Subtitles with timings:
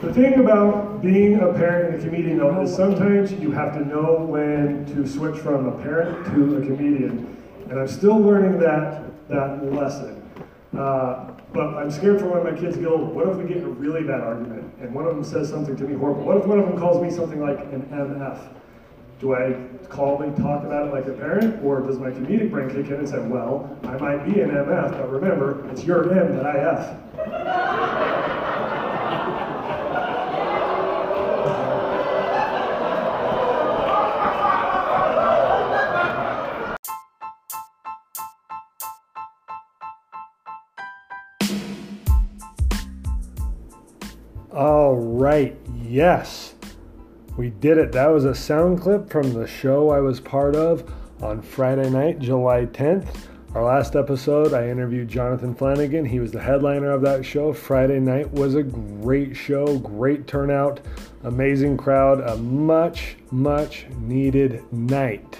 [0.00, 3.84] The thing about being a parent and a comedian, though, is sometimes you have to
[3.84, 7.36] know when to switch from a parent to a comedian.
[7.68, 10.22] And I'm still learning that, that lesson.
[10.72, 14.04] Uh, but I'm scared for when my kids go, what if we get a really
[14.04, 16.22] bad argument and one of them says something to me horrible?
[16.22, 18.54] What if one of them calls me something like an MF?
[19.18, 19.56] Do I
[19.88, 23.08] calmly talk about it like a parent, or does my comedic brain kick in and
[23.08, 27.97] say, well, I might be an MF, but remember, it's your M that I F.
[46.08, 46.54] yes,
[47.36, 47.92] we did it.
[47.92, 50.90] That was a sound clip from the show I was part of
[51.22, 53.14] on Friday night, July 10th.
[53.54, 56.06] Our last episode, I interviewed Jonathan Flanagan.
[56.06, 57.52] He was the headliner of that show.
[57.52, 60.80] Friday night was a great show, great turnout,
[61.24, 65.38] amazing crowd, a much, much needed night,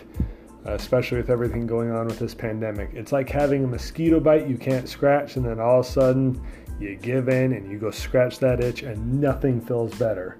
[0.66, 2.90] especially with everything going on with this pandemic.
[2.92, 6.38] It's like having a mosquito bite you can't scratch, and then all of a sudden
[6.78, 10.36] you give in and you go scratch that itch, and nothing feels better.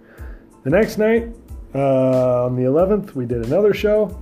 [0.68, 1.34] The next night,
[1.74, 4.20] uh, on the 11th, we did another show.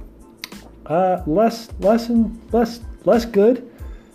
[0.87, 3.69] Uh, less, less, and less, less good.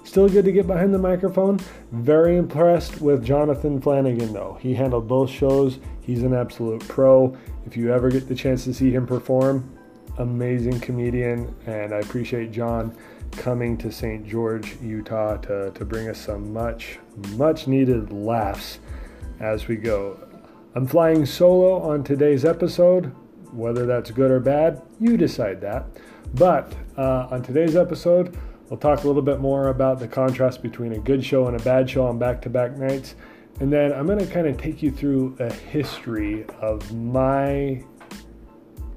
[0.06, 1.59] Still good to get behind the microphone.
[1.92, 4.58] Very impressed with Jonathan Flanagan, though.
[4.62, 5.80] He handled both shows.
[6.00, 7.36] He's an absolute pro.
[7.66, 9.70] If you ever get the chance to see him perform,
[10.18, 12.96] amazing comedian, and I appreciate John
[13.32, 14.26] coming to St.
[14.26, 16.98] George, Utah to, to bring us some much,
[17.36, 18.80] much needed laughs
[19.42, 20.31] as we go.
[20.74, 23.14] I'm flying solo on today's episode.
[23.52, 25.86] Whether that's good or bad, you decide that.
[26.34, 28.38] But uh, on today's episode,
[28.70, 31.64] we'll talk a little bit more about the contrast between a good show and a
[31.64, 33.16] bad show on back to back nights.
[33.60, 37.84] And then I'm going to kind of take you through a history of my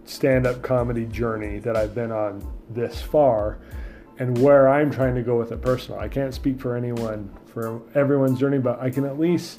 [0.05, 3.59] stand up comedy journey that I've been on this far
[4.21, 6.01] and where I'm trying to go with it personally.
[6.01, 9.59] I can't speak for anyone, for everyone's journey, but I can at least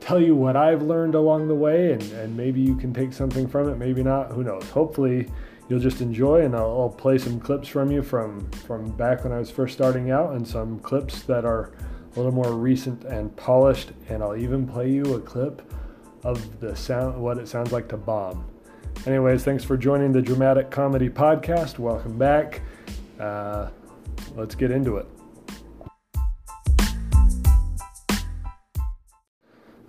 [0.00, 3.48] tell you what I've learned along the way, and, and maybe you can take something
[3.48, 4.68] from it, maybe not, who knows.
[4.70, 5.30] Hopefully,
[5.68, 9.32] you'll just enjoy, and I'll, I'll play some clips from you from, from back when
[9.32, 11.72] I was first starting out, and some clips that are
[12.14, 15.62] a little more recent and polished, and I'll even play you a clip
[16.22, 18.46] of the sound, what it sounds like to bomb.
[19.06, 21.78] Anyways, thanks for joining the Dramatic Comedy Podcast.
[21.78, 22.62] Welcome back.
[23.20, 23.68] Uh,
[24.34, 25.06] let's get into it.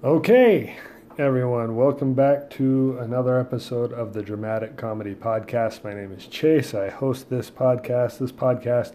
[0.04, 0.78] Okay,
[1.18, 5.84] everyone, welcome back to another episode of the Dramatic Comedy Podcast.
[5.84, 6.76] My name is Chase.
[6.76, 8.20] I host this podcast.
[8.20, 8.94] This podcast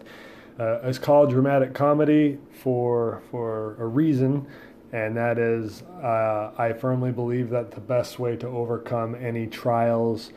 [0.57, 4.47] uh, is called Dramatic Comedy for for a reason,
[4.93, 10.31] and that is uh, I firmly believe that the best way to overcome any trials,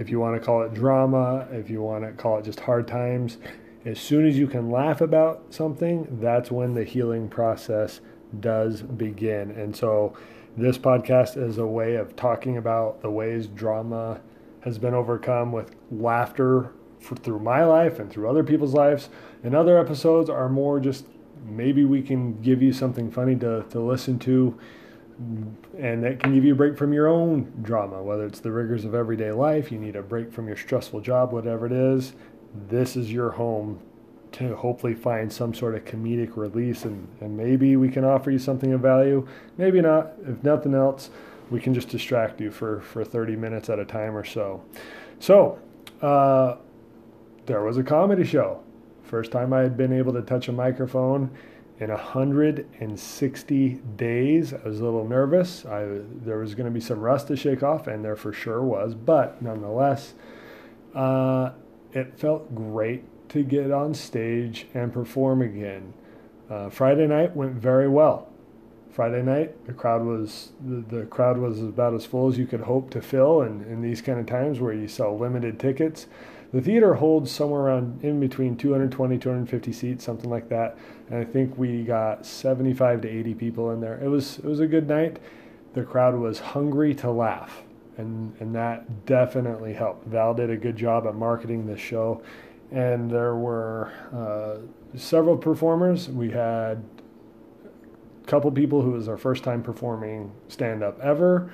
[0.00, 2.88] if you want to call it drama, if you want to call it just hard
[2.88, 3.38] times,
[3.84, 8.00] as soon as you can laugh about something, that's when the healing process
[8.40, 9.50] does begin.
[9.52, 10.16] And so,
[10.56, 14.20] this podcast is a way of talking about the ways drama
[14.62, 19.08] has been overcome with laughter for, through my life and through other people's lives.
[19.44, 21.06] And other episodes are more just
[21.46, 24.58] maybe we can give you something funny to, to listen to
[25.78, 28.84] and that can give you a break from your own drama, whether it's the rigors
[28.84, 32.12] of everyday life, you need a break from your stressful job, whatever it is.
[32.68, 33.80] This is your home
[34.32, 38.38] to hopefully find some sort of comedic release and, and maybe we can offer you
[38.38, 39.26] something of value.
[39.56, 40.12] Maybe not.
[40.26, 41.10] If nothing else
[41.50, 44.62] we can just distract you for, for 30 minutes at a time or so.
[45.18, 45.58] So
[46.02, 46.56] uh,
[47.46, 48.62] there was a comedy show.
[49.04, 51.30] First time i had been able to touch a microphone
[51.80, 54.52] in 160 days.
[54.52, 55.64] I was a little nervous.
[55.64, 55.86] I,
[56.24, 58.94] there was going to be some rust to shake off and there for sure was
[58.94, 60.14] but nonetheless
[60.94, 61.52] uh,
[61.92, 65.92] it felt great to get on stage and perform again.
[66.50, 68.28] Uh, Friday night went very well.
[68.90, 72.62] Friday night, the crowd was the, the, crowd was about as full as you could
[72.62, 76.08] hope to fill, and in these kind of times where you sell limited tickets,
[76.52, 80.78] the theater holds somewhere around in between 220 250 seats, something like that.
[81.10, 84.02] And I think we got 75 to 80 people in there.
[84.02, 85.18] It was it was a good night.
[85.74, 87.62] The crowd was hungry to laugh,
[87.98, 90.06] and and that definitely helped.
[90.06, 92.22] Val did a good job at marketing this show
[92.70, 96.08] and there were uh, several performers.
[96.08, 96.84] We had
[97.64, 101.52] a couple people who was our first time performing stand up ever.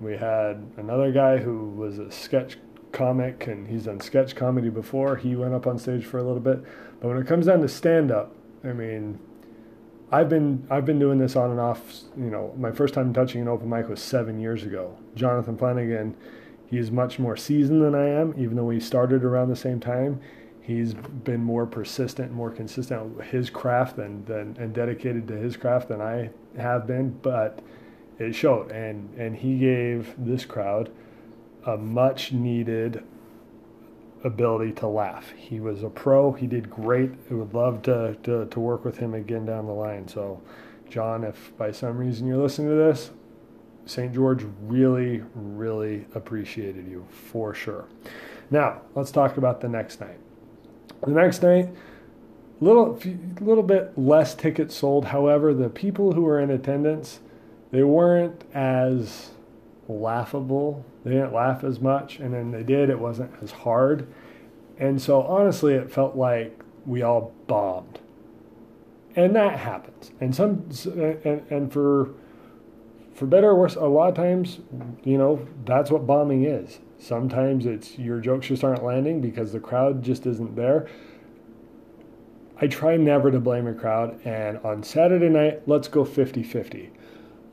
[0.00, 2.58] We had another guy who was a sketch
[2.92, 5.16] comic and he's done sketch comedy before.
[5.16, 6.62] He went up on stage for a little bit.
[7.00, 8.34] But when it comes down to stand up,
[8.64, 9.18] I mean,
[10.10, 12.02] I've been I've been doing this on and off.
[12.16, 14.96] You know, my first time touching an open mic was seven years ago.
[15.14, 16.14] Jonathan Flanagan,
[16.66, 20.20] he's much more seasoned than I am, even though we started around the same time.
[20.62, 25.88] He's been more persistent, more consistent his craft than, than and dedicated to his craft
[25.88, 27.60] than I have been, but
[28.18, 28.70] it showed.
[28.70, 30.90] And and he gave this crowd
[31.66, 33.02] a much needed
[34.24, 35.32] ability to laugh.
[35.36, 36.32] He was a pro.
[36.32, 37.10] He did great.
[37.30, 40.06] I would love to, to, to work with him again down the line.
[40.06, 40.40] So,
[40.88, 43.10] John, if by some reason you're listening to this,
[43.84, 44.14] St.
[44.14, 47.86] George really, really appreciated you for sure.
[48.50, 50.18] Now, let's talk about the next night.
[51.04, 51.68] The next night,
[52.60, 52.98] little
[53.40, 55.06] little bit less tickets sold.
[55.06, 57.20] However, the people who were in attendance,
[57.72, 59.30] they weren't as
[59.88, 60.84] laughable.
[61.04, 62.88] They didn't laugh as much, and then they did.
[62.88, 64.06] It wasn't as hard,
[64.78, 67.98] and so honestly, it felt like we all bombed,
[69.16, 70.12] and that happens.
[70.20, 70.68] And some,
[71.24, 72.10] and, and for
[73.14, 74.60] for better or worse, a lot of times,
[75.04, 76.80] you know, that's what bombing is.
[76.98, 80.88] Sometimes it's your jokes just aren't landing because the crowd just isn't there.
[82.60, 86.92] I try never to blame a crowd, and on Saturday night, let's go 50 50.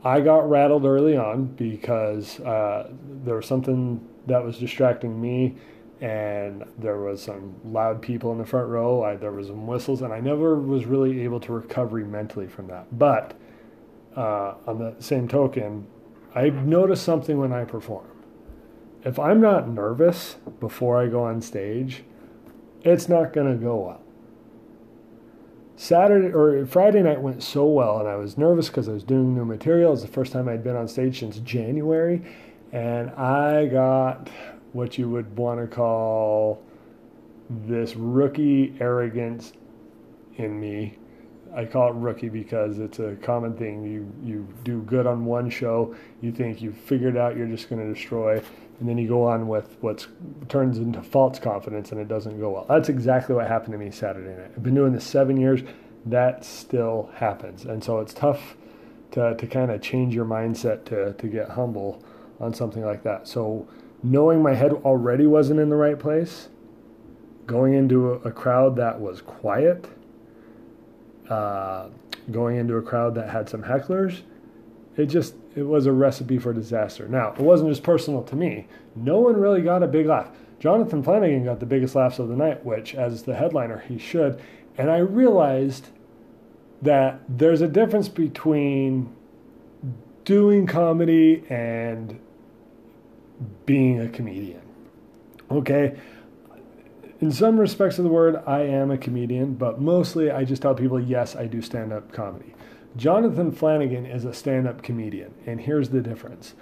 [0.04, 2.90] I got rattled early on because uh,
[3.24, 5.56] there was something that was distracting me,
[6.00, 9.02] and there was some loud people in the front row.
[9.02, 12.68] I, there was some whistles, and I never was really able to recover mentally from
[12.68, 12.96] that.
[12.96, 13.34] But
[14.16, 15.86] uh, on the same token,
[16.34, 18.06] I noticed something when I perform.
[19.04, 22.04] If I'm not nervous before I go on stage,
[22.82, 24.02] it's not going to go well.
[25.76, 29.34] Saturday or Friday night went so well, and I was nervous because I was doing
[29.34, 29.88] new material.
[29.88, 32.22] It was the first time I'd been on stage since January,
[32.70, 34.28] and I got
[34.72, 36.62] what you would want to call
[37.48, 39.54] this rookie arrogance
[40.36, 40.98] in me.
[41.54, 43.84] I call it rookie because it's a common thing.
[43.84, 47.86] You you do good on one show, you think you've figured out you're just going
[47.86, 48.42] to destroy,
[48.80, 50.06] and then you go on with what
[50.48, 52.66] turns into false confidence and it doesn't go well.
[52.68, 54.52] That's exactly what happened to me Saturday night.
[54.56, 55.60] I've been doing this seven years.
[56.06, 57.66] That still happens.
[57.66, 58.56] And so it's tough
[59.10, 62.02] to, to kind of change your mindset to, to get humble
[62.40, 63.28] on something like that.
[63.28, 63.68] So
[64.02, 66.48] knowing my head already wasn't in the right place,
[67.46, 69.86] going into a, a crowd that was quiet,
[71.30, 71.88] uh,
[72.30, 74.20] going into a crowd that had some hecklers,
[74.96, 77.08] it just it was a recipe for disaster.
[77.08, 78.66] Now, it wasn't just personal to me.
[78.94, 80.30] No one really got a big laugh.
[80.58, 84.40] Jonathan Flanagan got the biggest laughs of the night, which, as the headliner, he should.
[84.76, 85.88] And I realized
[86.82, 89.14] that there's a difference between
[90.24, 92.20] doing comedy and
[93.66, 94.62] being a comedian.
[95.50, 95.98] Okay?
[97.20, 100.74] In some respects of the word, I am a comedian, but mostly I just tell
[100.74, 102.54] people, yes, I do stand up comedy.
[102.96, 106.54] Jonathan Flanagan is a stand up comedian, and here's the difference.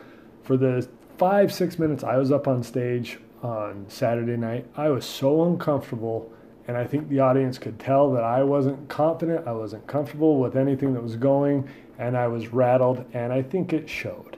[0.43, 5.05] For the five, six minutes I was up on stage on Saturday night, I was
[5.05, 6.33] so uncomfortable,
[6.67, 10.57] and I think the audience could tell that I wasn't confident, I wasn't comfortable with
[10.57, 11.69] anything that was going,
[12.01, 14.37] and I was rattled, and I think it showed.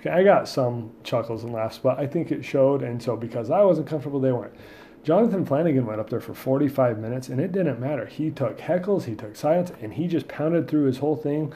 [0.00, 3.48] Okay, I got some chuckles and laughs, but I think it showed, and so because
[3.48, 4.54] I wasn't comfortable, they weren't.
[5.04, 8.06] Jonathan Flanagan went up there for 45 minutes and it didn't matter.
[8.06, 11.52] He took heckles, he took silence, and he just pounded through his whole thing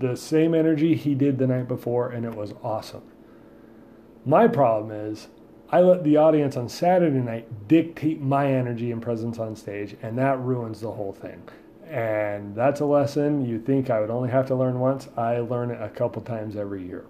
[0.00, 3.02] the same energy he did the night before, and it was awesome.
[4.26, 5.28] My problem is
[5.70, 10.18] I let the audience on Saturday night dictate my energy and presence on stage, and
[10.18, 11.42] that ruins the whole thing.
[11.88, 15.08] And that's a lesson you think I would only have to learn once.
[15.16, 17.04] I learn it a couple times every year.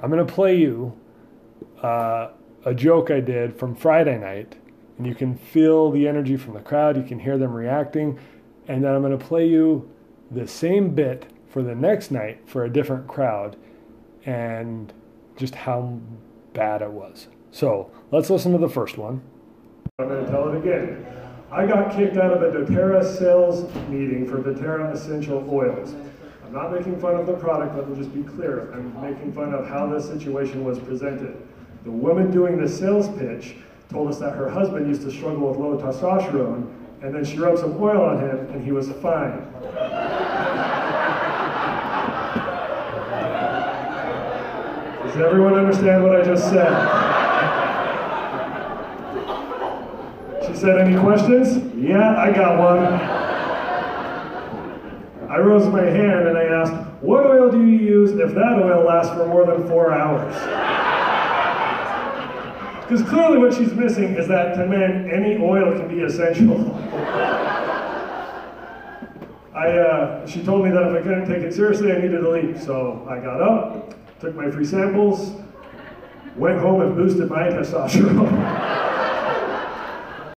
[0.00, 0.96] I'm going to play you
[1.82, 2.30] uh,
[2.64, 4.56] a joke I did from Friday night,
[4.96, 8.18] and you can feel the energy from the crowd, you can hear them reacting,
[8.66, 9.88] and then I'm going to play you
[10.30, 13.56] the same bit for the next night for a different crowd
[14.26, 14.92] and
[15.36, 15.98] just how
[16.52, 17.28] bad it was.
[17.50, 19.22] So let's listen to the first one.
[19.98, 21.06] I'm going to tell it again.
[21.50, 25.94] I got kicked out of a doTERRA sales meeting for doTERRA essential oils.
[26.44, 28.70] I'm not making fun of the product, let me just be clear.
[28.72, 31.47] I'm making fun of how this situation was presented.
[31.84, 33.54] The woman doing the sales pitch
[33.90, 36.66] told us that her husband used to struggle with low testosterone,
[37.02, 39.44] and then she rubbed some oil on him, and he was fine.
[45.04, 46.68] Does everyone understand what I just said?
[50.46, 51.64] She said, Any questions?
[51.76, 52.84] Yeah, I got one.
[55.30, 58.84] I rose my hand and I asked, What oil do you use if that oil
[58.84, 60.34] lasts for more than four hours?
[62.88, 66.74] Because clearly what she's missing is that to men, any oil can be essential.
[69.54, 72.30] I, uh, she told me that if I couldn't take it seriously, I needed to
[72.30, 72.62] leave.
[72.62, 75.32] So I got up, took my free samples,
[76.34, 78.32] went home and boosted my testosterone.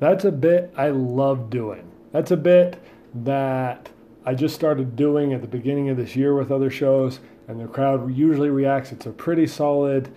[0.00, 1.90] That's a bit I love doing.
[2.12, 2.82] That's a bit
[3.12, 3.90] that
[4.24, 7.66] I just started doing at the beginning of this year with other shows, and the
[7.66, 8.90] crowd usually reacts.
[8.90, 10.10] It's a pretty solid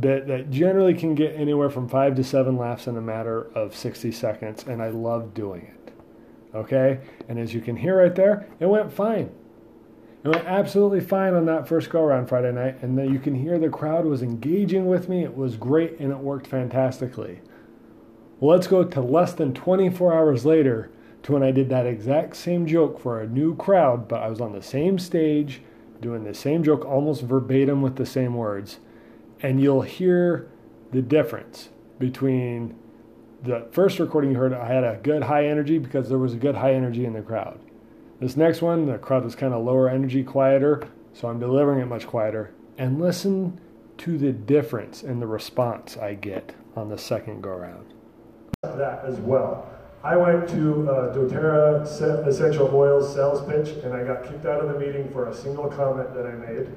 [0.00, 3.74] bit that generally can get anywhere from five to seven laughs in a matter of
[3.74, 5.92] 60 seconds, and I love doing it.
[6.54, 7.00] Okay?
[7.28, 9.30] And as you can hear right there, it went fine.
[10.24, 13.34] It went absolutely fine on that first go around Friday night, and then you can
[13.34, 15.22] hear the crowd was engaging with me.
[15.22, 17.40] It was great, and it worked fantastically.
[18.40, 20.90] Well, let's go to less than 24 hours later
[21.22, 24.40] to when I did that exact same joke for a new crowd, but I was
[24.40, 25.62] on the same stage
[26.00, 28.80] doing the same joke almost verbatim with the same words
[29.42, 30.48] and you'll hear
[30.92, 32.74] the difference between
[33.42, 34.52] the first recording you heard.
[34.52, 37.22] I had a good high energy because there was a good high energy in the
[37.22, 37.60] crowd.
[38.20, 41.86] This next one, the crowd was kind of lower energy, quieter, so I'm delivering it
[41.86, 42.54] much quieter.
[42.78, 43.60] And listen
[43.98, 47.92] to the difference in the response I get on the second go around.
[48.62, 49.70] That as well.
[50.02, 54.72] I went to uh, doTERRA Essential Oils sales pitch and I got kicked out of
[54.72, 56.68] the meeting for a single comment that I made.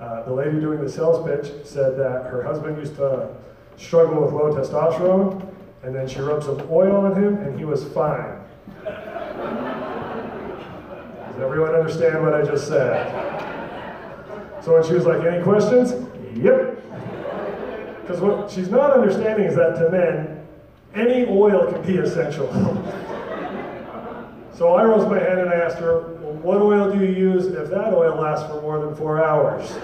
[0.00, 3.28] Uh, the lady doing the sales pitch said that her husband used to
[3.76, 5.46] struggle with low testosterone,
[5.82, 8.40] and then she rubbed some oil on him, and he was fine.
[8.84, 8.94] Does
[11.40, 13.12] everyone understand what I just said?
[14.64, 15.92] So when she was like, any questions?
[16.34, 16.80] Yep.
[18.00, 20.46] Because what she's not understanding is that to men,
[20.94, 22.50] any oil can be essential.
[24.54, 27.70] so I rose my hand and I asked her, what oil do you use if
[27.70, 29.76] that oil lasts for more than four hours?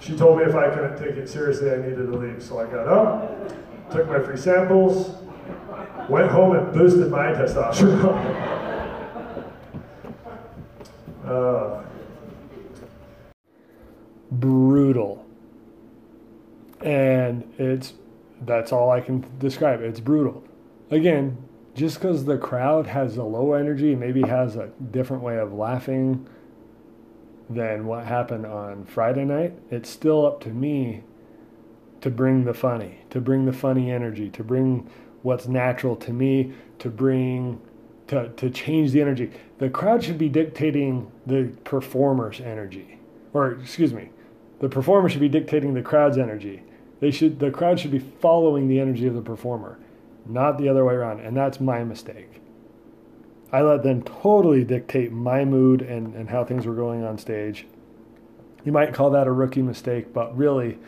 [0.00, 2.42] She told me if I couldn't take it seriously, I needed to leave.
[2.42, 5.16] So I got up, took my free samples,
[6.08, 8.64] went home and boosted my testosterone.
[11.26, 11.82] uh,
[14.30, 15.26] brutal.
[16.80, 17.94] And it's,
[18.42, 19.82] that's all I can describe.
[19.82, 20.44] It's brutal.
[20.90, 21.47] Again,
[21.78, 26.26] just because the crowd has a low energy, maybe has a different way of laughing
[27.48, 31.04] than what happened on Friday night, it's still up to me
[32.00, 34.90] to bring the funny, to bring the funny energy, to bring
[35.22, 37.60] what's natural to me, to bring
[38.08, 39.30] to, to change the energy.
[39.58, 42.98] The crowd should be dictating the performer's energy.
[43.32, 44.10] Or excuse me,
[44.58, 46.62] the performer should be dictating the crowd's energy.
[46.98, 49.78] They should the crowd should be following the energy of the performer
[50.28, 51.20] not the other way around.
[51.20, 52.40] And that's my mistake.
[53.50, 57.66] I let them totally dictate my mood and, and how things were going on stage.
[58.64, 60.78] You might call that a rookie mistake, but really,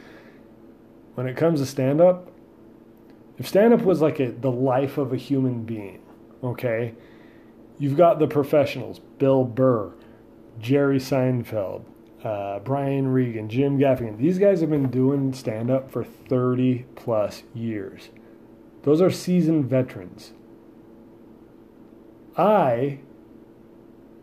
[1.14, 2.30] when it comes to stand up,
[3.38, 6.02] if stand up was like a, the life of a human being,
[6.44, 6.94] okay,
[7.78, 9.94] you've got the professionals Bill Burr,
[10.58, 11.84] Jerry Seinfeld,
[12.22, 14.18] uh, Brian Regan, Jim Gaffigan.
[14.18, 18.10] These guys have been doing stand up for 30 plus years.
[18.82, 20.32] Those are seasoned veterans.
[22.36, 23.00] I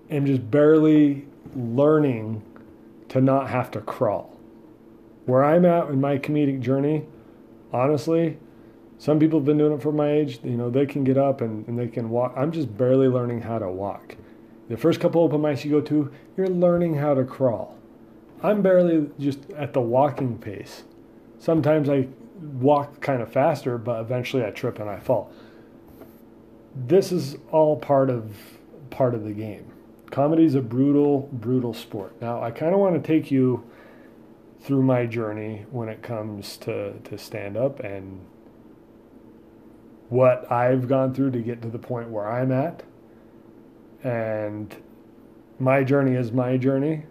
[0.10, 2.42] am just barely learning
[3.10, 4.36] to not have to crawl.
[5.26, 7.06] Where I'm at in my comedic journey,
[7.72, 8.38] honestly,
[8.98, 10.40] some people have been doing it for my age.
[10.44, 12.34] You know, they can get up and, and they can walk.
[12.36, 14.16] I'm just barely learning how to walk.
[14.70, 17.78] The first couple open mics you go to, you're learning how to crawl.
[18.42, 20.84] I'm barely just at the walking pace.
[21.40, 22.08] Sometimes I
[22.40, 25.32] walk kind of faster, but eventually I trip and I fall.
[26.76, 28.36] This is all part of
[28.90, 29.72] part of the game.
[30.12, 32.20] Comedy is a brutal, brutal sport.
[32.22, 33.64] Now, I kind of want to take you
[34.62, 38.26] through my journey when it comes to, to stand up and
[40.10, 42.84] what I've gone through to get to the point where I'm at.
[44.04, 44.76] And
[45.60, 47.04] my journey is my journey.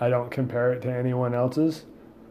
[0.00, 1.84] I don't compare it to anyone else's.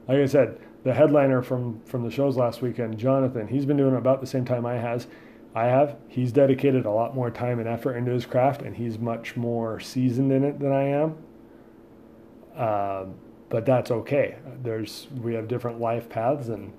[0.07, 3.95] Like I said, the headliner from from the shows last weekend, Jonathan, he's been doing
[3.95, 5.07] about the same time I has.
[5.53, 5.97] I have.
[6.07, 9.79] He's dedicated a lot more time and effort into his craft, and he's much more
[9.79, 11.17] seasoned in it than I am.
[12.55, 13.15] Um,
[13.49, 14.37] but that's okay.
[14.63, 16.73] There's we have different life paths, and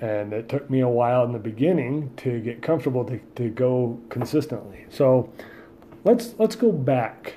[0.00, 4.00] and it took me a while in the beginning to get comfortable to, to go
[4.08, 4.86] consistently.
[4.88, 5.32] So
[6.04, 7.34] let's let's go back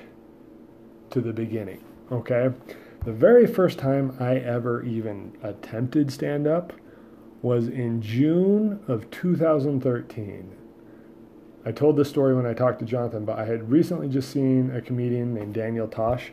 [1.10, 1.82] to the beginning.
[2.12, 2.50] Okay.
[3.04, 6.72] The very first time I ever even attempted stand up
[7.42, 10.52] was in June of 2013.
[11.64, 14.70] I told this story when I talked to Jonathan, but I had recently just seen
[14.74, 16.32] a comedian named Daniel Tosh,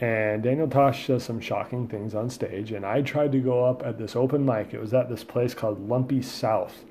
[0.00, 2.72] and Daniel Tosh does some shocking things on stage.
[2.72, 4.74] And I tried to go up at this open mic.
[4.74, 6.84] It was at this place called Lumpy South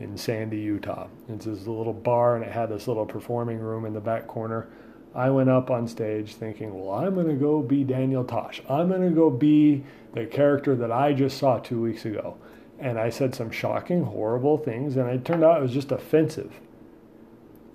[0.00, 1.08] in Sandy, Utah.
[1.28, 4.68] It's this little bar, and it had this little performing room in the back corner.
[5.14, 8.62] I went up on stage thinking, well, I'm going to go be Daniel Tosh.
[8.68, 9.84] I'm going to go be
[10.14, 12.36] the character that I just saw two weeks ago.
[12.78, 16.52] And I said some shocking, horrible things, and it turned out it was just offensive.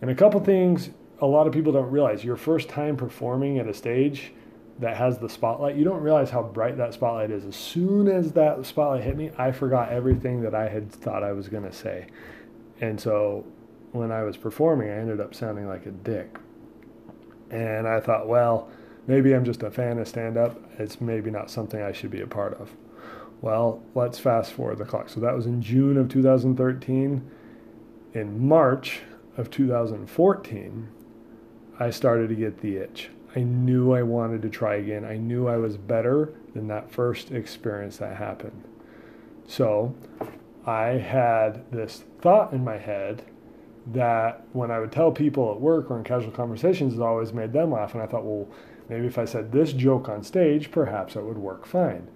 [0.02, 3.68] And a couple things a lot of people don't realize your first time performing at
[3.68, 4.34] a stage
[4.80, 7.46] that has the spotlight, you don't realize how bright that spotlight is.
[7.46, 11.32] As soon as that spotlight hit me, I forgot everything that I had thought I
[11.32, 12.08] was going to say.
[12.82, 13.46] And so
[13.92, 16.38] when I was performing, I ended up sounding like a dick.
[17.54, 18.68] And I thought, well,
[19.06, 20.60] maybe I'm just a fan of stand up.
[20.80, 22.72] It's maybe not something I should be a part of.
[23.42, 25.10] Well, let's fast forward the clock.
[25.10, 27.30] So that was in June of 2013.
[28.14, 29.02] In March
[29.38, 30.90] of 2014,
[31.80, 33.10] I started to get the itch.
[33.36, 35.06] I knew I wanted to try again.
[35.06, 38.64] I knew I was better than that first experience that happened.
[39.48, 39.96] So
[40.66, 43.26] I had this thought in my head
[43.88, 47.54] that when I would tell people at work or in casual conversations, it always made
[47.54, 47.94] them laugh.
[47.94, 48.48] And I thought, well,
[48.90, 52.08] maybe if I said this joke on stage, perhaps it would work fine.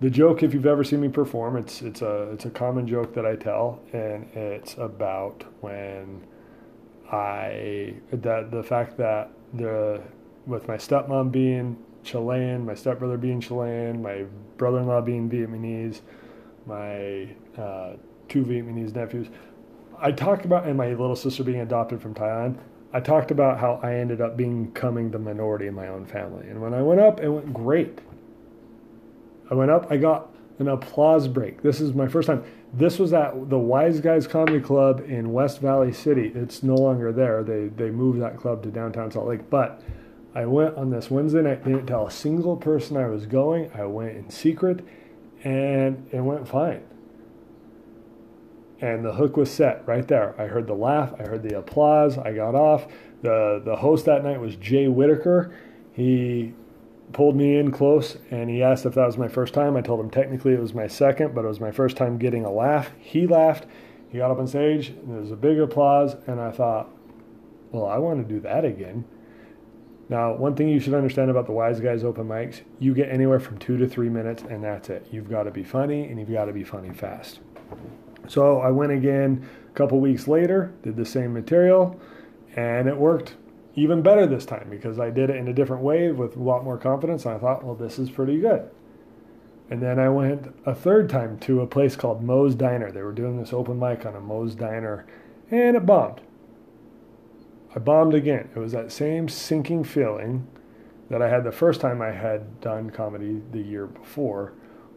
[0.00, 3.14] The joke, if you've ever seen me perform, it's it's a it's a common joke
[3.14, 6.26] that I tell, and it's about when
[7.12, 10.02] I that the fact that the
[10.44, 14.24] with my stepmom being Chilean, my stepbrother being Chilean, my
[14.56, 16.00] brother-in-law being Vietnamese,
[16.66, 17.92] my uh,
[18.28, 19.28] two Vietnamese nephews.
[20.02, 22.58] I talked about, and my little sister being adopted from Thailand.
[22.92, 26.48] I talked about how I ended up becoming the minority in my own family.
[26.48, 28.00] And when I went up, it went great.
[29.50, 30.28] I went up, I got
[30.58, 31.62] an applause break.
[31.62, 32.44] This is my first time.
[32.74, 36.32] This was at the Wise Guys Comedy Club in West Valley City.
[36.34, 37.42] It's no longer there.
[37.42, 39.48] They they moved that club to downtown Salt Lake.
[39.48, 39.82] But
[40.34, 43.70] I went on this Wednesday night, didn't tell a single person I was going.
[43.74, 44.84] I went in secret
[45.44, 46.82] and it went fine.
[48.82, 50.34] And the hook was set right there.
[50.38, 52.86] I heard the laugh, I heard the applause, I got off.
[53.22, 55.54] The the host that night was Jay Whitaker.
[55.92, 56.52] He
[57.12, 59.76] pulled me in close and he asked if that was my first time.
[59.76, 62.44] I told him technically it was my second, but it was my first time getting
[62.44, 62.90] a laugh.
[62.98, 63.66] He laughed.
[64.10, 64.88] He got up on stage.
[64.88, 66.90] and There was a big applause, and I thought,
[67.70, 69.04] well, I want to do that again.
[70.10, 73.40] Now, one thing you should understand about the Wise Guys open mics, you get anywhere
[73.40, 75.06] from two to three minutes, and that's it.
[75.10, 77.40] You've got to be funny, and you've got to be funny fast.
[78.28, 82.00] So I went again a couple weeks later, did the same material,
[82.56, 83.36] and it worked
[83.74, 86.64] even better this time because I did it in a different way with a lot
[86.64, 87.24] more confidence.
[87.24, 88.68] And I thought, well, this is pretty good.
[89.70, 92.90] And then I went a third time to a place called Moe's Diner.
[92.92, 95.06] They were doing this open mic on a Moe's Diner,
[95.50, 96.20] and it bombed.
[97.74, 98.50] I bombed again.
[98.54, 100.46] It was that same sinking feeling
[101.08, 104.52] that I had the first time I had done comedy the year before,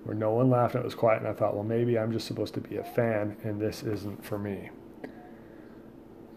[0.06, 1.20] where no one laughed and it was quiet.
[1.20, 4.24] And I thought, well, maybe I'm just supposed to be a fan, and this isn't
[4.24, 4.70] for me.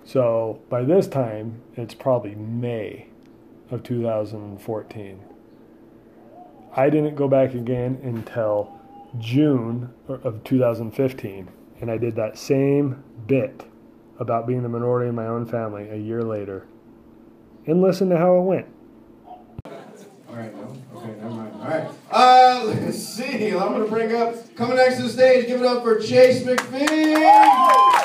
[0.05, 3.09] So by this time, it's probably May
[3.71, 5.21] of 2014.
[6.75, 8.73] I didn't go back again until
[9.19, 11.49] June of 2015,
[11.81, 13.67] and I did that same bit
[14.19, 16.67] about being the minority in my own family a year later.
[17.67, 18.67] And listen to how it went.
[19.27, 20.75] All right, no?
[20.97, 21.48] Okay, never mind.
[21.59, 21.91] All right.
[22.11, 23.51] Uh, let's see.
[23.51, 26.43] I'm going to bring up, coming next to the stage, give it up for Chase
[26.43, 27.99] McPhee.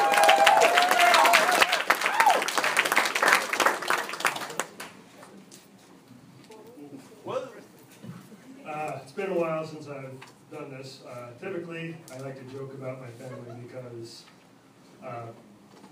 [9.14, 10.12] it's been a while since I've
[10.52, 11.02] done this.
[11.08, 14.24] Uh, typically, I like to joke about my family because
[15.06, 15.28] uh,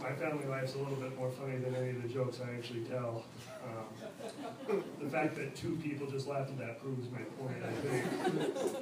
[0.02, 2.82] my family life's a little bit more funny than any of the jokes I actually
[2.82, 3.24] tell.
[3.64, 8.76] Um, the fact that two people just laughed at that proves my point, I think.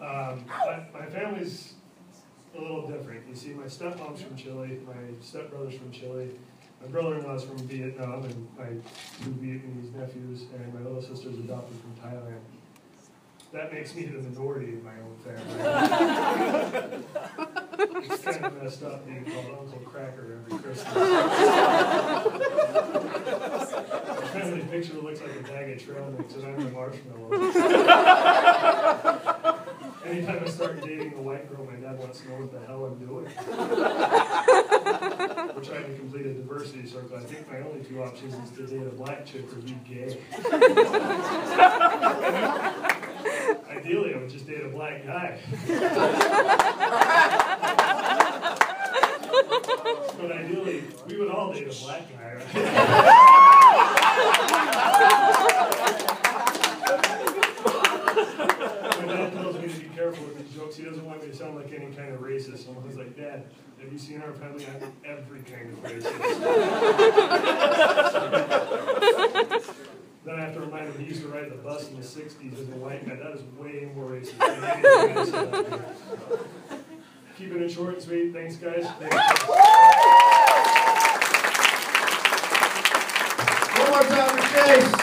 [0.00, 1.74] Um, my, my family's
[2.56, 3.28] a little different.
[3.28, 6.30] You see, my stepmom's from Chile, my stepbrother's from Chile,
[6.80, 8.68] my brother-in-law's from Vietnam, and my
[9.24, 12.38] two Vietnamese nephews, and my little sister's adopted from Thailand
[13.52, 17.04] that makes me the minority in my own family.
[17.78, 20.94] it's kind of messed up being called Uncle Cracker every Christmas.
[24.18, 27.30] the family picture looks like a bag of trail mix and I'm the marshmallow.
[30.04, 32.86] Anytime I start dating a white girl, my dad wants to know what the hell
[32.86, 33.26] I'm doing.
[35.54, 37.16] We're trying to complete a diversity circle.
[37.16, 40.18] I think my only two options is to date a black chick or be gay.
[43.70, 45.38] Ideally, I would just date a black guy.
[50.18, 52.54] but ideally, we would all date a black guy, right?
[59.06, 60.76] Dad tells me to be careful with these jokes.
[60.76, 62.68] He doesn't want me to sound like any kind of racist.
[62.68, 63.44] And he's like, Dad,
[63.80, 64.66] have you seen our family?
[64.66, 66.18] I'm every kind of racist.
[70.26, 72.52] then I have to remind him he used to ride the bus in the 60s
[72.52, 73.14] as a white guy.
[73.16, 76.78] That is way more racist than anything I.
[77.38, 78.32] Keeping it short and sweet.
[78.32, 78.84] Thanks, guys.
[78.98, 80.04] Thanks.
[83.98, 84.94] More time for Chase.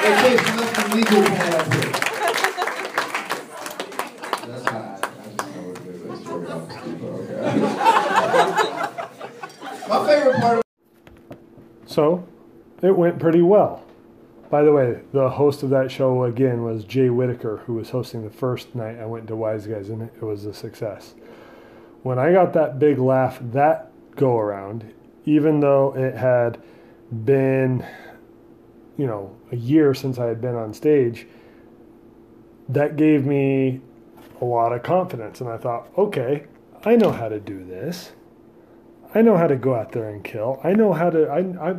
[0.00, 1.92] Hey, Chase, you left the legal pad up here.
[4.46, 5.00] That's hot.
[5.02, 6.02] I just know what it is.
[6.04, 7.38] That's very obvious, okay.
[9.88, 10.62] My favorite part of
[11.86, 12.28] So,
[12.82, 13.82] it went pretty well.
[14.50, 18.24] By the way, the host of that show again was Jay Whitaker, who was hosting
[18.24, 21.14] the first night I went to Wise Guys, and it was a success.
[22.02, 24.92] When I got that big laugh that go around,
[25.24, 26.62] even though it had
[27.24, 27.84] been,
[28.98, 31.26] you know, a year since I had been on stage,
[32.68, 33.80] that gave me
[34.40, 35.40] a lot of confidence.
[35.40, 36.44] And I thought, okay,
[36.84, 38.12] I know how to do this.
[39.14, 40.60] I know how to go out there and kill.
[40.62, 41.28] I know how to.
[41.28, 41.76] I, I,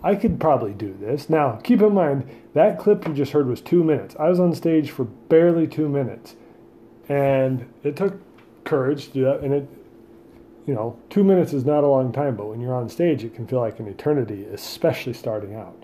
[0.00, 1.28] I could probably do this.
[1.28, 4.14] Now, keep in mind that clip you just heard was two minutes.
[4.18, 6.36] I was on stage for barely two minutes,
[7.08, 8.20] and it took
[8.64, 9.40] courage to do that.
[9.40, 9.68] And it,
[10.66, 13.34] you know, two minutes is not a long time, but when you're on stage, it
[13.34, 15.82] can feel like an eternity, especially starting out.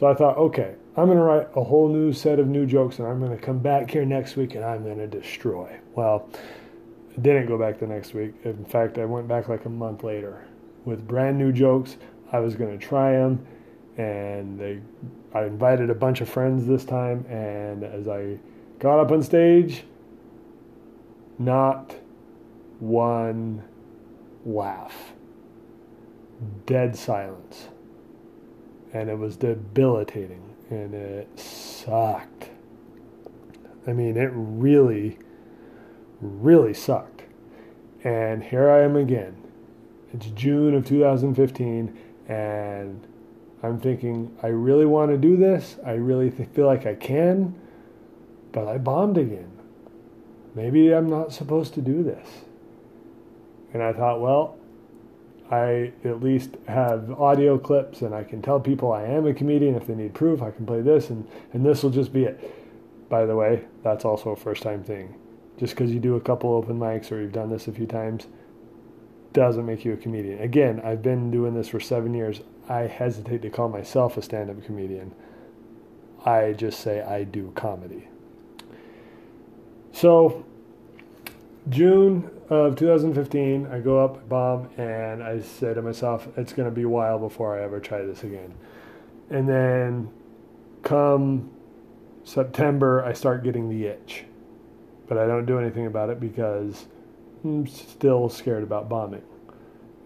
[0.00, 2.98] So I thought, okay, I'm going to write a whole new set of new jokes,
[2.98, 5.78] and I'm going to come back here next week, and I'm going to destroy.
[5.94, 6.28] Well.
[7.16, 8.34] I didn't go back the next week.
[8.44, 10.46] In fact, I went back like a month later
[10.84, 11.96] with brand new jokes.
[12.32, 13.44] I was going to try them,
[13.98, 14.80] and they,
[15.34, 17.26] I invited a bunch of friends this time.
[17.28, 18.38] And as I
[18.78, 19.82] got up on stage,
[21.38, 21.96] not
[22.78, 23.64] one
[24.46, 25.12] laugh,
[26.64, 27.68] dead silence,
[28.92, 32.50] and it was debilitating, and it sucked.
[33.86, 35.18] I mean, it really
[36.20, 37.22] really sucked.
[38.04, 39.36] And here I am again.
[40.12, 41.98] It's June of 2015,
[42.28, 43.06] and
[43.62, 45.76] I'm thinking, I really want to do this.
[45.84, 47.54] I really th- feel like I can,
[48.52, 49.50] but I bombed again.
[50.54, 52.26] Maybe I'm not supposed to do this.
[53.72, 54.56] And I thought, well,
[55.50, 59.74] I at least have audio clips and I can tell people I am a comedian.
[59.74, 63.08] If they need proof, I can play this, and, and this will just be it.
[63.08, 65.14] By the way, that's also a first time thing
[65.60, 68.26] just because you do a couple open mics or you've done this a few times
[69.32, 70.40] doesn't make you a comedian.
[70.40, 72.40] Again, I've been doing this for seven years.
[72.68, 75.14] I hesitate to call myself a stand up comedian.
[76.24, 78.08] I just say I do comedy.
[79.92, 80.44] So,
[81.70, 86.74] June of 2015, I go up, bomb, and I say to myself, it's going to
[86.74, 88.52] be a while before I ever try this again.
[89.30, 90.10] And then
[90.82, 91.50] come
[92.24, 94.24] September, I start getting the itch
[95.10, 96.86] but I don't do anything about it because
[97.42, 99.24] I'm still scared about bombing.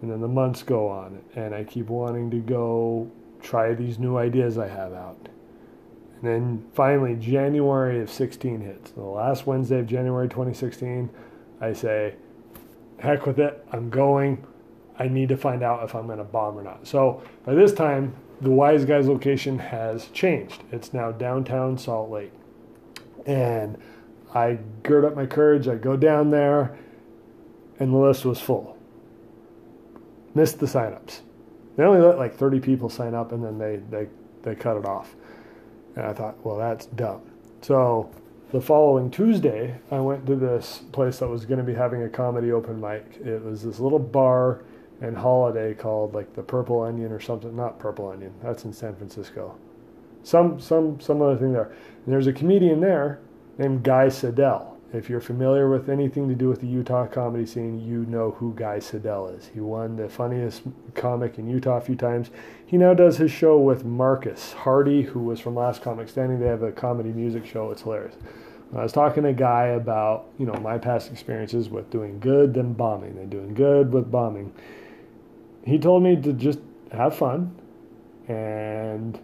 [0.01, 4.17] And then the months go on, and I keep wanting to go try these new
[4.17, 5.29] ideas I have out.
[6.15, 8.91] And then finally, January of 16 hits.
[8.91, 11.11] The last Wednesday of January 2016,
[11.61, 12.15] I say,
[12.99, 14.45] heck with it, I'm going.
[14.97, 16.87] I need to find out if I'm going to bomb or not.
[16.87, 20.63] So by this time, the Wise Guys location has changed.
[20.71, 22.31] It's now downtown Salt Lake.
[23.25, 23.77] And
[24.33, 26.77] I gird up my courage, I go down there,
[27.79, 28.77] and the list was full.
[30.33, 31.21] Missed the signups.
[31.75, 34.07] They only let like 30 people sign up and then they, they,
[34.43, 35.15] they cut it off.
[35.95, 37.21] And I thought, well, that's dumb.
[37.61, 38.09] So
[38.51, 42.09] the following Tuesday, I went to this place that was going to be having a
[42.09, 43.03] comedy open mic.
[43.23, 44.63] It was this little bar
[45.01, 47.55] and Holladay called like the Purple Onion or something.
[47.55, 48.33] Not Purple Onion.
[48.43, 49.57] That's in San Francisco.
[50.23, 51.71] Some some some other thing there.
[52.05, 53.19] And there's a comedian there
[53.57, 54.74] named Guy Sedell.
[54.95, 58.53] If you're familiar with anything to do with the Utah comedy scene, you know who
[58.53, 59.49] Guy Sedell is.
[59.53, 60.61] He won the funniest
[60.93, 62.31] comic in Utah a few times.
[62.65, 66.39] He now does his show with Marcus Hardy, who was from Last Comic Standing.
[66.39, 67.71] They have a comedy music show.
[67.71, 68.15] It's hilarious.
[68.73, 72.71] I was talking to guy about, you know, my past experiences with doing good then
[72.73, 74.53] bombing, then doing good with bombing.
[75.65, 76.59] He told me to just
[76.91, 77.53] have fun
[78.29, 79.19] and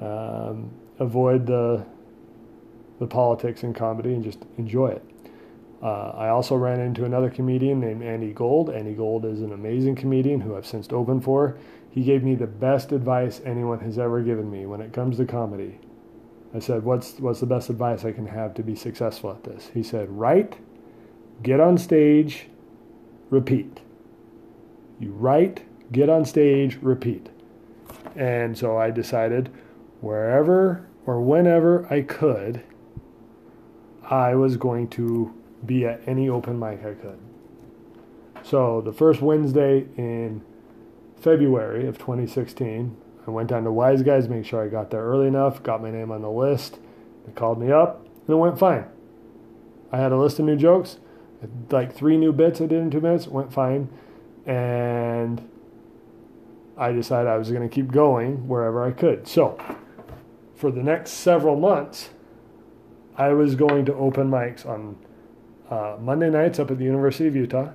[0.00, 1.86] um, avoid the
[2.98, 5.04] the politics and comedy and just enjoy it.
[5.82, 8.70] Uh, I also ran into another comedian named Andy Gold.
[8.70, 11.58] Andy Gold is an amazing comedian who I've since opened for.
[11.90, 15.26] He gave me the best advice anyone has ever given me when it comes to
[15.26, 15.78] comedy.
[16.54, 19.70] I said, "What's what's the best advice I can have to be successful at this?"
[19.74, 20.56] He said, "Write,
[21.42, 22.48] get on stage,
[23.28, 23.80] repeat.
[24.98, 27.28] You write, get on stage, repeat."
[28.16, 29.50] And so I decided
[30.00, 32.62] wherever or whenever I could
[34.10, 35.32] I was going to
[35.64, 37.18] be at any open mic I could.
[38.42, 40.42] So the first Wednesday in
[41.16, 45.26] February of 2016, I went down to Wise Guys, make sure I got there early
[45.26, 46.78] enough, got my name on the list.
[47.26, 48.84] They called me up, and it went fine.
[49.90, 50.98] I had a list of new jokes,
[51.70, 53.88] like three new bits I did in two minutes, went fine,
[54.44, 55.48] and
[56.76, 59.26] I decided I was going to keep going wherever I could.
[59.26, 59.58] So,
[60.54, 62.10] for the next several months,
[63.16, 64.96] I was going to open mics on
[65.70, 67.70] uh, Monday nights up at the University of Utah,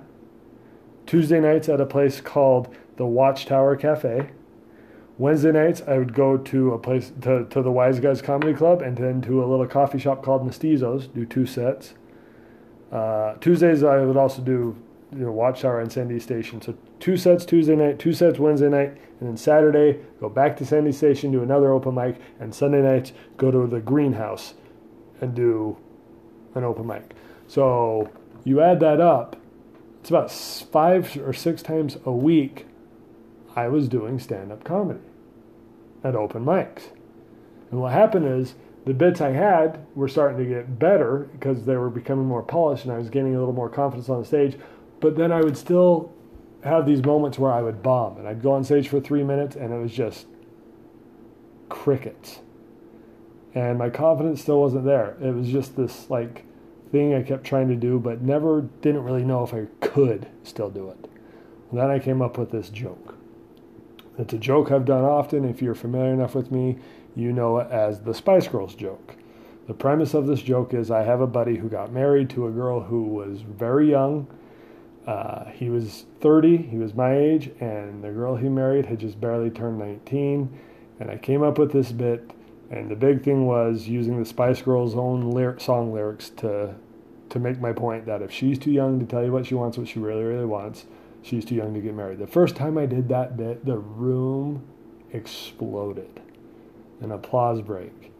[1.06, 4.30] Tuesday nights at a place called the Watchtower Cafe.
[5.16, 8.80] Wednesday nights, I would go to a place to, to the Wise Guys Comedy Club
[8.82, 11.94] and then to a little coffee shop called Mestizos, do two sets.
[12.92, 14.76] Uh, Tuesdays, I would also do
[15.12, 16.60] you know, Watchtower and Sandy Station.
[16.60, 20.66] So two sets Tuesday night, two sets Wednesday night, and then Saturday go back to
[20.66, 24.54] Sandy Station, do another open mic, and Sunday nights go to the greenhouse
[25.20, 25.76] and do
[26.54, 27.14] an open mic.
[27.46, 28.10] So
[28.44, 29.36] you add that up,
[30.00, 32.66] it's about five or six times a week
[33.54, 35.00] I was doing stand up comedy
[36.02, 36.84] at open mics.
[37.70, 38.54] And what happened is
[38.86, 42.84] the bits I had were starting to get better because they were becoming more polished
[42.84, 44.56] and I was gaining a little more confidence on the stage.
[45.00, 46.12] But then I would still
[46.64, 49.56] have these moments where I would bomb and I'd go on stage for three minutes
[49.56, 50.26] and it was just
[51.68, 52.40] crickets.
[53.54, 55.16] And my confidence still wasn't there.
[55.20, 56.44] It was just this like
[56.92, 60.70] thing I kept trying to do, but never didn't really know if I could still
[60.70, 61.08] do it.
[61.70, 63.16] And then I came up with this joke.
[64.18, 65.44] It's a joke I've done often.
[65.44, 66.78] If you're familiar enough with me,
[67.16, 69.16] you know it as the Spice Girls joke.
[69.66, 72.50] The premise of this joke is I have a buddy who got married to a
[72.50, 74.26] girl who was very young.
[75.06, 79.20] Uh, he was 30, he was my age, and the girl he married had just
[79.20, 80.58] barely turned 19.
[80.98, 82.30] And I came up with this bit
[82.70, 86.74] and the big thing was using the Spice Girls' own lyric, song lyrics to
[87.30, 89.78] to make my point that if she's too young to tell you what she wants,
[89.78, 90.86] what she really, really wants,
[91.22, 92.18] she's too young to get married.
[92.18, 94.64] The first time I did that bit, the room
[95.12, 96.20] exploded.
[97.00, 98.12] An applause break.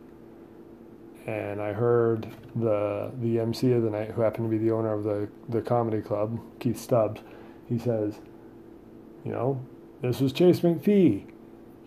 [1.26, 4.92] And I heard the the MC of the night, who happened to be the owner
[4.92, 7.20] of the, the comedy club, Keith Stubbs,
[7.68, 8.18] he says,
[9.24, 9.60] you know,
[10.02, 11.26] this was Chase McPhee.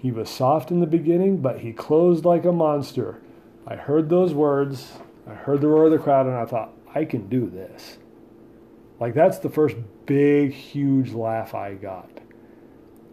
[0.03, 3.21] He was soft in the beginning, but he closed like a monster.
[3.65, 4.91] I heard those words,
[5.25, 7.99] I heard the roar of the crowd, and I thought, I can do this.
[8.99, 12.09] Like, that's the first big, huge laugh I got.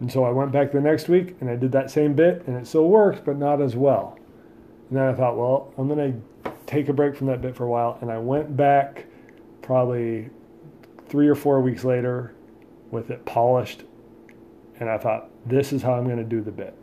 [0.01, 2.57] And so I went back the next week and I did that same bit, and
[2.57, 4.19] it still worked, but not as well.
[4.89, 7.63] And then I thought, well, I'm going to take a break from that bit for
[7.63, 7.99] a while.
[8.01, 9.05] And I went back
[9.61, 10.29] probably
[11.07, 12.35] three or four weeks later
[12.89, 13.83] with it polished.
[14.81, 16.75] And I thought, this is how I'm going to do the bit.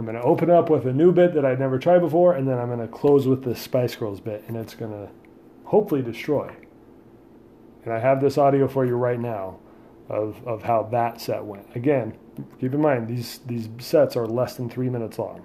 [0.00, 2.48] I'm going to open up with a new bit that I'd never tried before, and
[2.48, 5.10] then I'm going to close with the Spice Girls bit, and it's going to
[5.64, 6.50] hopefully destroy.
[7.84, 9.58] And I have this audio for you right now
[10.08, 11.66] of, of how that set went.
[11.76, 12.16] Again,
[12.58, 15.44] keep in mind, these, these sets are less than three minutes long.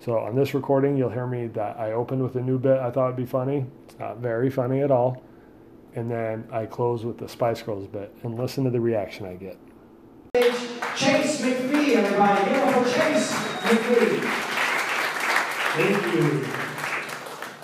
[0.00, 2.90] So on this recording, you'll hear me that I opened with a new bit I
[2.90, 3.66] thought would be funny.
[3.84, 5.22] It's not very funny at all.
[5.94, 9.34] And then I close with the Spice Girls bit, and listen to the reaction I
[9.34, 9.58] get.
[10.96, 12.50] Chase McPhee, everybody.
[12.50, 14.20] Give for Chase McPhee.
[15.76, 16.44] Thank you.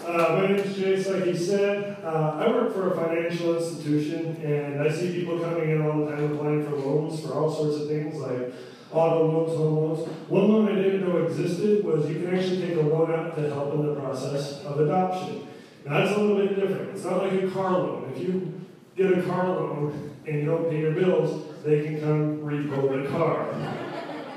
[0.06, 2.02] Uh, my name is Chase, like he said.
[2.02, 6.12] Uh, I work for a financial institution, and I see people coming in all the
[6.12, 8.54] time applying for loans for all sorts of things like
[8.90, 10.08] auto loans, home loans.
[10.28, 13.42] One loan I didn't know existed was you can actually take a loan out to
[13.50, 15.46] help in the process of adoption.
[15.84, 16.90] Now, that's a little bit different.
[16.94, 18.10] It's not like a car loan.
[18.14, 18.66] If you
[18.96, 23.10] get a car loan and you don't pay your bills, they can come repo the
[23.10, 23.87] car.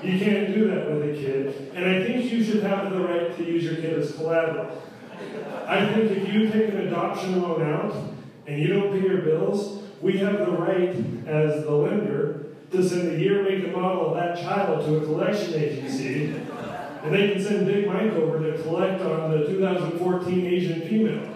[0.04, 1.72] You can't do that with a kid.
[1.76, 4.82] And I think you should have the right to use your kid as collateral.
[5.68, 7.96] I think if you take an adoption loan out
[8.48, 10.96] and you don't pay your bills, we have the right
[11.28, 15.02] as the lender to send the year, make, and model of that child to a
[15.02, 16.34] collection agency.
[17.04, 21.30] And they can send Big Mike over to collect on the 2014 Asian female.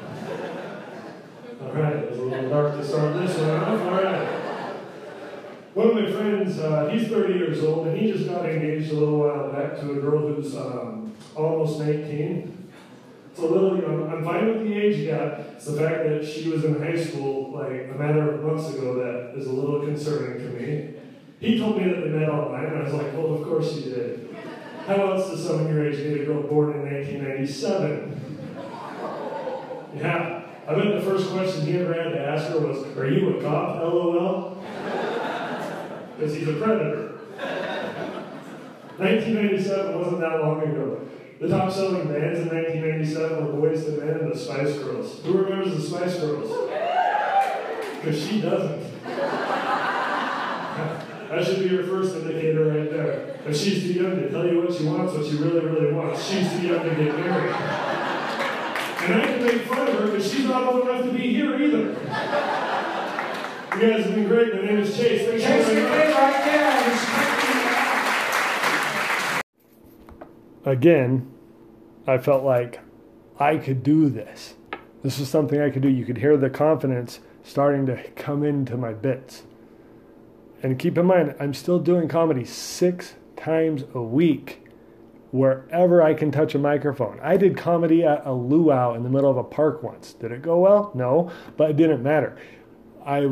[1.61, 3.81] All right, it was a little dark to start this one off.
[3.81, 4.44] All right.
[5.75, 8.93] One of my friends, uh, he's 30 years old, and he just got engaged a
[8.93, 12.71] little while back to a girl who's um, almost 19.
[13.29, 15.37] It's a little, you know, I'm fine with the age gap.
[15.53, 18.93] It's the fact that she was in high school like a matter of months ago
[19.03, 20.93] that is a little concerning to me.
[21.41, 23.93] He told me that they met online, and I was like, well, of course you
[23.93, 24.33] did.
[24.87, 28.61] How else does someone your age date a girl born in 1997?
[29.97, 30.41] Yeah.
[30.69, 33.41] I bet the first question he ever had to ask her was, Are you a
[33.41, 33.81] cop?
[33.81, 34.55] LOL
[36.17, 37.11] because he's a predator.
[38.97, 41.01] 1997 wasn't that long ago.
[41.39, 45.19] The top selling bands in 1997 were Boyz II Men and the Spice Girls.
[45.25, 46.49] Who remembers the Spice Girls?
[47.99, 49.03] Because she doesn't.
[51.29, 53.37] that should be your first indicator right there.
[53.45, 56.23] If she's too young to tell you what she wants, what she really, really wants,
[56.25, 57.51] she's too young to get married.
[59.01, 61.61] And I can make fun of her because she's not old enough to be here
[61.61, 62.64] either.
[63.75, 64.55] You guys have been great.
[64.55, 65.27] My name is Chase.
[65.27, 66.15] Thanks Chase very much.
[66.15, 66.45] McPhee right
[70.63, 70.71] there.
[70.71, 71.29] Again,
[72.07, 72.79] I felt like
[73.37, 74.53] I could do this.
[75.03, 75.89] This was something I could do.
[75.89, 79.43] You could hear the confidence starting to come into my bits.
[80.63, 84.65] And keep in mind, I'm still doing comedy six times a week
[85.31, 87.19] wherever I can touch a microphone.
[87.21, 90.13] I did comedy at a luau in the middle of a park once.
[90.13, 90.91] Did it go well?
[90.95, 92.37] No, but it didn't matter.
[93.05, 93.29] I,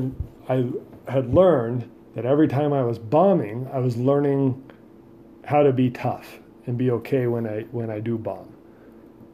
[0.49, 0.69] I
[1.07, 4.71] had learned that every time I was bombing, I was learning
[5.45, 8.53] how to be tough and be okay when I when I do bomb.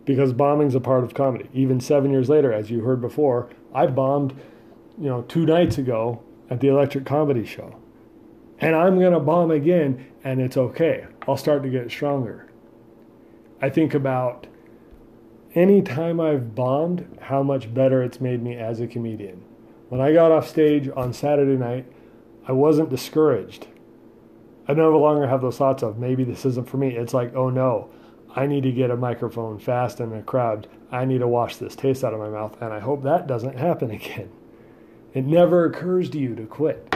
[0.06, 1.50] Because bombing's a part of comedy.
[1.54, 4.34] Even seven years later, as you heard before, I bombed,
[4.98, 7.76] you know, two nights ago at the Electric Comedy Show.
[8.60, 11.06] And I'm gonna bomb again, and it's okay.
[11.28, 12.48] I'll start to get stronger.
[13.62, 14.48] I think about
[15.54, 19.44] any time I've bombed, how much better it's made me as a comedian.
[19.90, 21.86] When I got off stage on Saturday night,
[22.48, 23.68] I wasn't discouraged.
[24.68, 26.96] I no longer have those thoughts of maybe this isn't for me.
[26.96, 27.90] It's like, oh no,
[28.36, 30.68] I need to get a microphone fast in a crowd.
[30.92, 33.58] I need to wash this taste out of my mouth, and I hope that doesn't
[33.58, 34.30] happen again.
[35.14, 36.96] It never occurs to you to quit.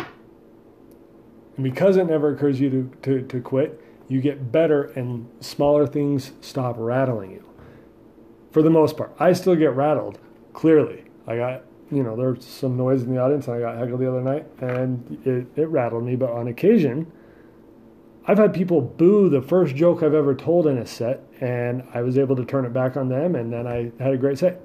[1.56, 5.28] And because it never occurs to you to, to, to quit, you get better and
[5.40, 7.44] smaller things stop rattling you.
[8.52, 10.20] For the most part, I still get rattled,
[10.54, 11.06] clearly.
[11.26, 14.10] I got, you know, there's some noise in the audience, and I got heckled the
[14.10, 17.12] other night, and it, it rattled me, but on occasion,
[18.26, 22.02] I've had people boo the first joke I've ever told in a set, and I
[22.02, 24.62] was able to turn it back on them, and then I had a great set.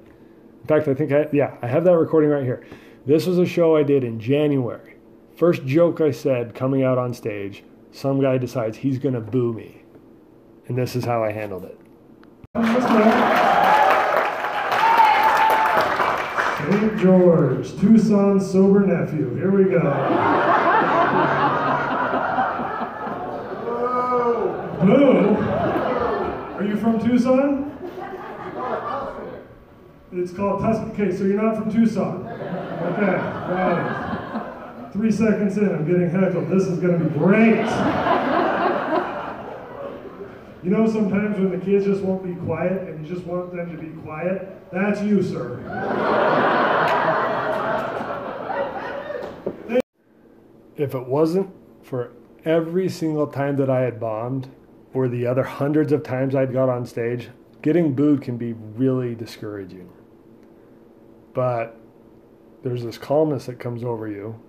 [0.61, 2.65] In fact, I think I, yeah, I have that recording right here.
[3.05, 4.95] This was a show I did in January.
[5.35, 9.53] First joke I said coming out on stage, some guy decides he's going to boo
[9.53, 9.83] me.
[10.67, 11.79] And this is how I handled it.
[16.69, 16.97] St.
[16.99, 19.33] George, Tucson's sober nephew.
[19.35, 19.79] Here we go.
[24.85, 25.35] Boo?
[26.57, 27.75] Are you from Tucson?
[30.11, 30.91] It's called Tucson.
[30.91, 32.27] Okay, so you're not from Tucson.
[32.27, 34.93] Okay, got it.
[34.93, 36.49] Three seconds in, I'm getting heckled.
[36.49, 37.65] This is going to be great.
[40.63, 43.71] You know, sometimes when the kids just won't be quiet and you just want them
[43.75, 45.59] to be quiet, that's you, sir.
[50.79, 51.49] if it wasn't
[51.83, 52.13] for
[52.45, 54.49] every single time that I had bombed,
[54.93, 57.29] or the other hundreds of times I'd got on stage,
[57.61, 59.89] getting booed can be really discouraging.
[61.33, 61.75] But
[62.63, 64.39] there's this calmness that comes over you,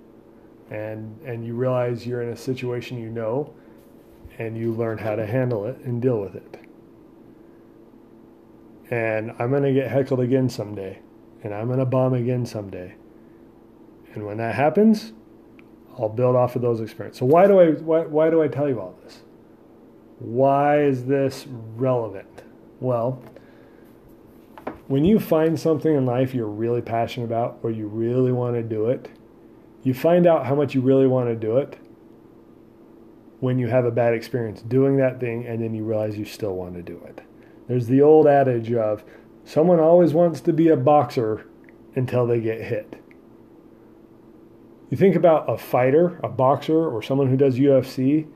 [0.71, 3.53] and and you realize you're in a situation you know,
[4.41, 6.57] and you learn how to handle it and deal with it.
[8.91, 10.99] And I'm gonna get heckled again someday,
[11.45, 12.95] and I'm gonna bomb again someday.
[14.15, 15.13] And when that happens,
[15.99, 17.19] I'll build off of those experiences.
[17.19, 19.21] So why do I why, why do I tell you all this?
[20.21, 22.43] Why is this relevant?
[22.81, 23.23] Well,
[24.87, 28.63] when you find something in life you're really passionate about or you really want to
[28.63, 29.11] do it,
[29.83, 31.79] you find out how much you really want to do it
[33.41, 36.55] when you have a bad experience doing that thing and then you realize you still
[36.55, 37.23] want to do it.
[37.67, 39.03] There's the old adage of
[39.45, 41.47] someone always wants to be a boxer
[41.95, 43.03] until they get hit.
[44.91, 48.27] You think about a fighter, a boxer, or someone who does UFC,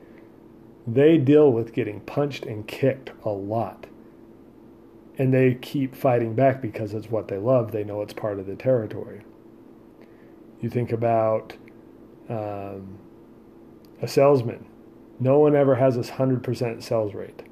[0.87, 3.87] they deal with getting punched and kicked a lot.
[5.17, 7.71] And they keep fighting back because it's what they love.
[7.71, 9.21] They know it's part of the territory.
[10.61, 11.55] You think about
[12.29, 12.99] um,
[14.01, 14.65] a salesman.
[15.19, 17.43] No one ever has this 100% sales rate.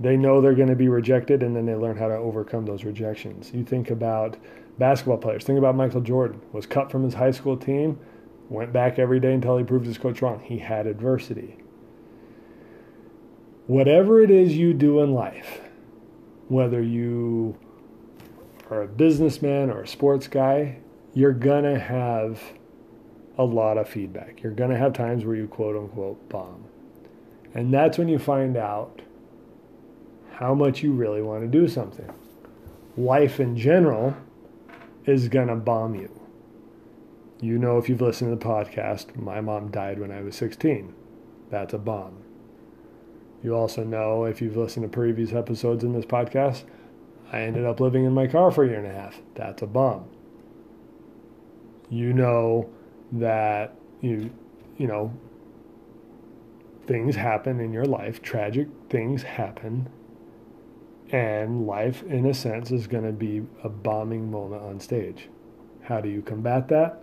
[0.00, 2.84] They know they're going to be rejected and then they learn how to overcome those
[2.84, 3.52] rejections.
[3.54, 4.36] You think about
[4.78, 5.44] basketball players.
[5.44, 6.40] Think about Michael Jordan.
[6.52, 7.98] Was cut from his high school team,
[8.48, 10.40] went back every day until he proved his coach wrong.
[10.40, 11.58] He had adversity.
[13.66, 15.60] Whatever it is you do in life,
[16.48, 17.56] whether you
[18.70, 20.78] are a businessman or a sports guy,
[21.14, 22.40] you're going to have
[23.38, 24.42] a lot of feedback.
[24.42, 26.64] You're going to have times where you quote unquote bomb.
[27.54, 29.02] And that's when you find out
[30.32, 32.10] how much you really want to do something.
[32.96, 34.16] Life in general
[35.06, 36.10] is going to bomb you.
[37.40, 40.94] You know, if you've listened to the podcast, my mom died when I was 16.
[41.50, 42.22] That's a bomb.
[43.42, 46.62] You also know, if you've listened to previous episodes in this podcast,
[47.32, 49.20] I ended up living in my car for a year and a half.
[49.34, 50.08] That's a bomb.
[51.90, 52.70] You know
[53.12, 54.30] that you,
[54.76, 55.12] you know,
[56.86, 59.88] things happen in your life, tragic things happen,
[61.10, 65.28] and life, in a sense, is going to be a bombing moment on stage.
[65.82, 67.02] How do you combat that?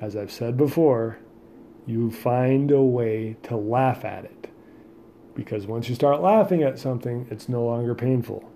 [0.00, 1.18] As I've said before,
[1.86, 4.48] you find a way to laugh at it.
[5.34, 8.50] Because once you start laughing at something, it's no longer painful.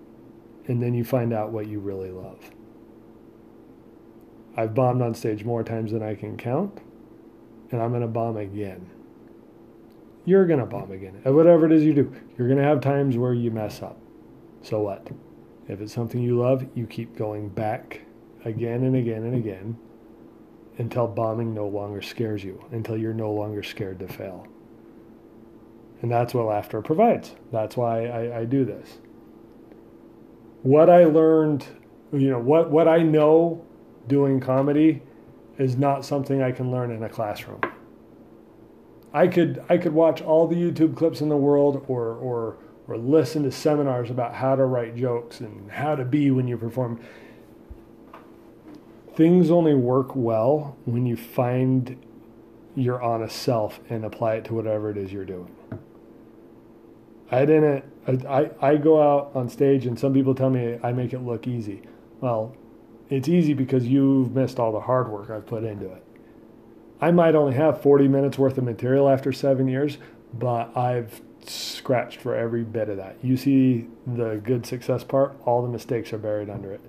[0.67, 2.51] And then you find out what you really love.
[4.55, 6.79] I've bombed on stage more times than I can count,
[7.71, 8.89] and I'm going to bomb again.
[10.23, 11.21] You're going to bomb again.
[11.25, 13.99] At whatever it is you do, you're going to have times where you mess up.
[14.61, 15.07] So what?
[15.67, 18.01] If it's something you love, you keep going back
[18.43, 19.77] again and again and again
[20.77, 24.47] until bombing no longer scares you, until you're no longer scared to fail.
[26.01, 27.33] And that's what laughter provides.
[27.51, 28.99] That's why I, I do this.
[30.63, 31.65] What I learned,
[32.11, 33.64] you know, what, what I know
[34.07, 35.01] doing comedy
[35.57, 37.61] is not something I can learn in a classroom.
[39.13, 42.97] I could I could watch all the YouTube clips in the world or or or
[42.97, 46.99] listen to seminars about how to write jokes and how to be when you perform
[49.15, 51.97] things only work well when you find
[52.75, 55.55] your honest self and apply it to whatever it is you're doing.
[57.31, 57.83] I didn't,
[58.27, 61.47] I, I go out on stage and some people tell me I make it look
[61.47, 61.81] easy.
[62.19, 62.55] Well,
[63.09, 66.03] it's easy because you've missed all the hard work I've put into it.
[67.01, 69.97] I might only have 40 minutes worth of material after seven years,
[70.33, 73.17] but I've scratched for every bit of that.
[73.21, 76.81] You see the good success part, all the mistakes are buried under it.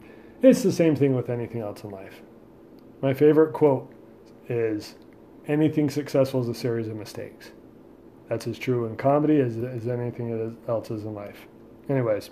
[0.43, 2.21] It's the same thing with anything else in life.
[3.03, 3.93] My favorite quote
[4.49, 4.95] is
[5.47, 7.51] anything successful is a series of mistakes.
[8.29, 11.47] That's as true in comedy as, as anything else is in life.
[11.89, 12.31] Anyways,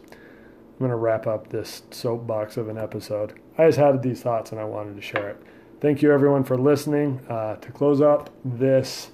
[0.74, 3.38] I'm going to wrap up this soapbox of an episode.
[3.56, 5.42] I just had these thoughts and I wanted to share it.
[5.80, 7.20] Thank you, everyone, for listening.
[7.28, 9.12] Uh, to close up this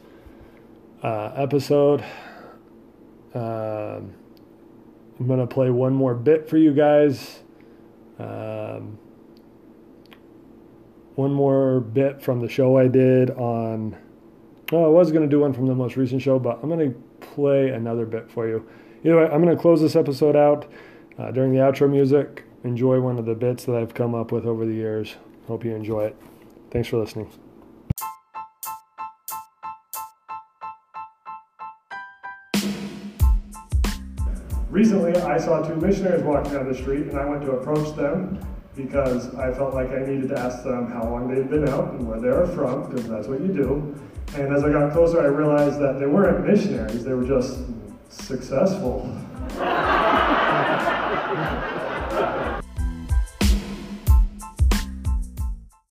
[1.03, 2.03] uh, episode,
[3.35, 4.15] um,
[5.19, 7.41] I'm going to play one more bit for you guys.
[8.19, 8.99] Um,
[11.17, 13.99] one more bit from the show I did on.
[14.73, 16.91] Oh, I was going to do one from the most recent show, but I'm going
[16.91, 18.67] to play another bit for you.
[19.05, 20.67] Either way, I'm going to close this episode out
[21.21, 22.45] uh, during the outro music.
[22.65, 25.17] Enjoy one of the bits that I've come up with over the years.
[25.47, 26.17] Hope you enjoy it.
[26.71, 27.31] Thanks for listening.
[34.71, 38.41] Recently, I saw two missionaries walking down the street, and I went to approach them
[38.77, 42.07] because I felt like I needed to ask them how long they'd been out and
[42.07, 44.01] where they were from, because that's what you do.
[44.37, 47.59] And as I got closer, I realized that they weren't missionaries, they were just
[48.11, 49.13] successful.